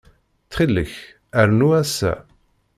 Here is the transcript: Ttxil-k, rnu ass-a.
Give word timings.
Ttxil-k, 0.41 0.93
rnu 1.47 1.67
ass-a. 1.81 2.13